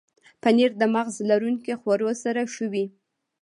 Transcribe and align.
پنېر 0.41 0.71
د 0.81 0.83
مغز 0.95 1.15
لرونکو 1.29 1.73
خوړو 1.81 2.09
سره 2.23 2.41
ښه 2.53 2.65
وي. 2.73 2.85